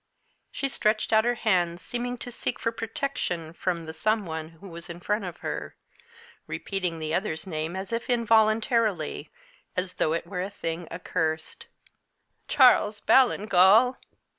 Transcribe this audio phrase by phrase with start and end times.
[0.51, 4.67] She stretched out her hands, seeming to seek for protection from the some one who
[4.67, 5.75] was in front of her
[6.47, 9.29] repeating the other's name as if involuntarily,
[9.77, 11.67] as though it were a thing accursed.
[12.47, 13.97] "Charles Ballingall!"